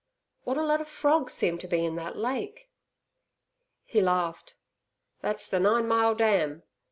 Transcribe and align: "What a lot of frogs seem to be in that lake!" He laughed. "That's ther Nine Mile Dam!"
"What 0.45 0.57
a 0.57 0.63
lot 0.63 0.81
of 0.81 0.87
frogs 0.87 1.31
seem 1.35 1.59
to 1.59 1.67
be 1.67 1.85
in 1.85 1.95
that 1.97 2.17
lake!" 2.17 2.71
He 3.83 4.01
laughed. 4.01 4.55
"That's 5.21 5.45
ther 5.45 5.59
Nine 5.59 5.87
Mile 5.87 6.15
Dam!" 6.15 6.63